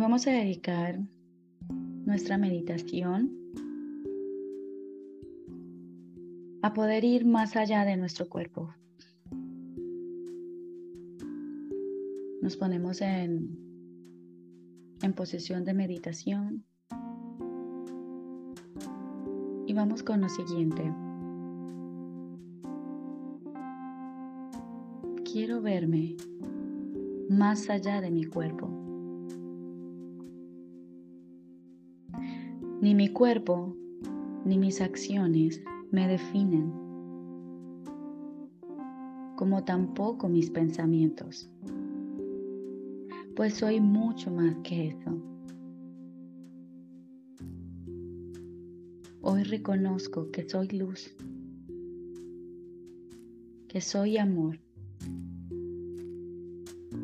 Vamos 0.00 0.26
a 0.26 0.32
dedicar 0.32 0.98
nuestra 2.04 2.36
meditación 2.36 3.30
a 6.62 6.74
poder 6.74 7.04
ir 7.04 7.24
más 7.24 7.54
allá 7.56 7.84
de 7.84 7.96
nuestro 7.96 8.28
cuerpo. 8.28 8.74
Nos 12.42 12.56
ponemos 12.56 13.00
en, 13.00 13.56
en 15.00 15.12
posición 15.14 15.64
de 15.64 15.74
meditación 15.74 16.64
y 19.66 19.72
vamos 19.72 20.02
con 20.02 20.20
lo 20.20 20.28
siguiente. 20.28 20.82
Quiero 25.24 25.62
verme 25.62 26.16
más 27.30 27.70
allá 27.70 28.00
de 28.00 28.10
mi 28.10 28.24
cuerpo. 28.24 28.83
Ni 32.84 32.94
mi 32.94 33.08
cuerpo 33.08 33.74
ni 34.44 34.58
mis 34.58 34.82
acciones 34.82 35.62
me 35.90 36.06
definen, 36.06 36.70
como 39.36 39.64
tampoco 39.64 40.28
mis 40.28 40.50
pensamientos, 40.50 41.48
pues 43.36 43.54
soy 43.54 43.80
mucho 43.80 44.30
más 44.30 44.54
que 44.64 44.88
eso. 44.88 45.18
Hoy 49.22 49.44
reconozco 49.44 50.30
que 50.30 50.46
soy 50.46 50.68
luz, 50.68 51.16
que 53.66 53.80
soy 53.80 54.18
amor, 54.18 54.60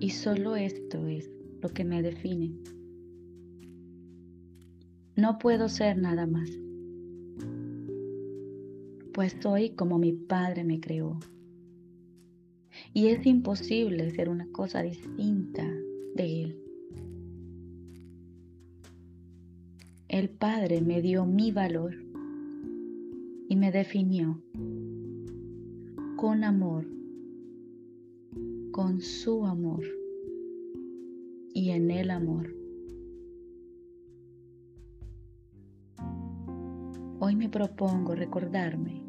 y 0.00 0.10
solo 0.10 0.54
esto 0.54 1.06
es 1.06 1.30
lo 1.62 1.70
que 1.70 1.84
me 1.86 2.02
define. 2.02 2.52
No 5.22 5.38
puedo 5.38 5.68
ser 5.68 5.98
nada 5.98 6.26
más, 6.26 6.50
pues 9.14 9.36
soy 9.40 9.70
como 9.70 9.96
mi 9.96 10.12
Padre 10.12 10.64
me 10.64 10.80
creó. 10.80 11.20
Y 12.92 13.06
es 13.06 13.24
imposible 13.24 14.10
ser 14.10 14.28
una 14.28 14.48
cosa 14.50 14.82
distinta 14.82 15.64
de 16.16 16.42
Él. 16.42 16.58
El 20.08 20.28
Padre 20.28 20.80
me 20.80 21.00
dio 21.00 21.24
mi 21.24 21.52
valor 21.52 21.94
y 23.48 23.54
me 23.54 23.70
definió 23.70 24.42
con 26.16 26.42
amor, 26.42 26.84
con 28.72 29.00
su 29.00 29.46
amor 29.46 29.84
y 31.54 31.70
en 31.70 31.92
el 31.92 32.10
amor. 32.10 32.61
Hoy 37.24 37.36
me 37.36 37.48
propongo 37.48 38.16
recordarme 38.16 39.00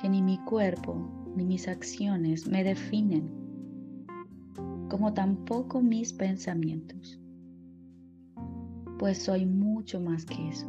que 0.00 0.08
ni 0.08 0.22
mi 0.22 0.38
cuerpo 0.44 0.94
ni 1.34 1.44
mis 1.44 1.66
acciones 1.66 2.46
me 2.46 2.62
definen, 2.62 3.28
como 4.88 5.12
tampoco 5.12 5.80
mis 5.80 6.12
pensamientos, 6.12 7.20
pues 9.00 9.18
soy 9.18 9.44
mucho 9.44 10.00
más 10.00 10.24
que 10.24 10.50
eso. 10.50 10.68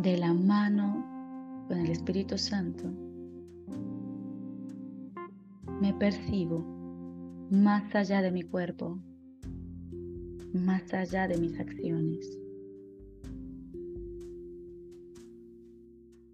De 0.00 0.18
la 0.18 0.34
mano 0.34 1.64
con 1.66 1.78
el 1.78 1.90
Espíritu 1.90 2.36
Santo, 2.36 2.84
me 5.80 5.94
percibo 5.94 6.62
más 7.50 7.94
allá 7.94 8.20
de 8.20 8.30
mi 8.30 8.42
cuerpo 8.42 8.98
más 10.52 10.92
allá 10.92 11.28
de 11.28 11.38
mis 11.38 11.58
acciones. 11.58 12.38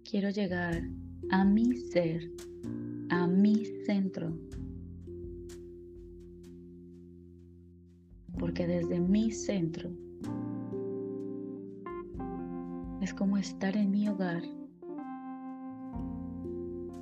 Quiero 0.09 0.29
llegar 0.29 0.81
a 1.31 1.43
mi 1.43 1.75
ser, 1.75 2.31
a 3.09 3.27
mi 3.27 3.65
centro. 3.85 4.31
Porque 8.39 8.67
desde 8.67 8.99
mi 8.99 9.31
centro 9.31 9.89
es 13.01 13.13
como 13.13 13.37
estar 13.37 13.75
en 13.75 13.91
mi 13.91 14.07
hogar. 14.07 14.43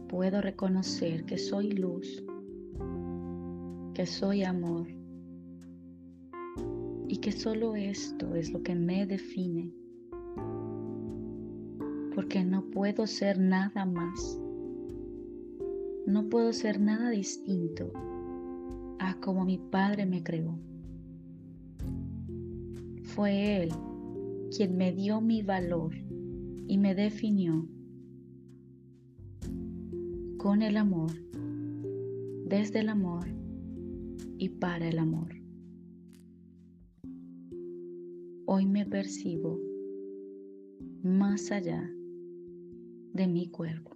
Puedo 0.08 0.42
reconocer 0.42 1.26
que 1.26 1.38
soy 1.38 1.72
luz, 1.72 2.24
que 3.94 4.06
soy 4.06 4.44
amor 4.44 4.95
y 7.08 7.18
que 7.18 7.32
solo 7.32 7.76
esto 7.76 8.36
es 8.36 8.52
lo 8.52 8.64
que 8.64 8.76
me 8.76 9.06
define, 9.06 9.72
porque 12.14 12.44
no 12.44 12.70
puedo 12.72 13.06
ser 13.08 13.40
nada 13.40 13.86
más, 13.86 14.40
no 16.08 16.30
puedo 16.30 16.54
ser 16.54 16.80
nada 16.80 17.10
distinto 17.10 17.92
a 19.00 19.20
como 19.20 19.46
mi 19.46 19.58
Padre 19.58 20.06
me 20.06 20.24
creó. 20.24 20.58
Fue 23.04 23.62
Él 23.64 23.70
quien 24.56 24.78
me 24.78 24.92
dio 24.92 25.22
mi 25.22 25.42
valor 25.42 25.94
y 26.68 26.78
me 26.78 26.96
definió 26.96 27.68
con 30.38 30.62
el 30.62 30.78
amor, 30.78 31.12
desde 32.46 32.80
el 32.80 32.90
amor 32.90 33.28
y 34.38 34.50
para 34.50 34.88
el 34.88 35.00
amor. 35.00 35.35
Hoy 38.48 38.68
me 38.68 38.86
percibo 38.86 39.60
más 41.02 41.52
allá 41.52 41.92
de 43.14 43.28
mi 43.28 43.48
cuerpo. 43.48 43.95